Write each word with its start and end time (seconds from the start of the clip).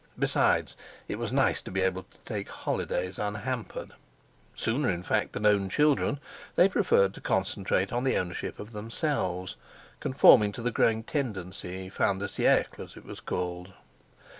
Besides, 0.17 0.75
it 1.07 1.19
was 1.19 1.31
nice 1.31 1.61
to 1.61 1.69
be 1.69 1.81
able 1.81 2.01
to 2.01 2.17
take 2.25 2.49
holidays 2.49 3.19
unhampered. 3.19 3.91
Sooner 4.55 4.89
in 4.89 5.03
fact 5.03 5.33
than 5.33 5.45
own 5.45 5.69
children, 5.69 6.19
they 6.55 6.67
preferred 6.67 7.13
to 7.13 7.21
concentrate 7.21 7.93
on 7.93 8.03
the 8.03 8.17
ownership 8.17 8.59
of 8.59 8.71
themselves, 8.71 9.57
conforming 9.99 10.51
to 10.53 10.63
the 10.63 10.71
growing 10.71 11.03
tendency 11.03 11.87
fin 11.87 12.17
de 12.17 12.25
siècle, 12.25 12.79
as 12.79 12.97
it 12.97 13.05
was 13.05 13.19
called. 13.19 13.73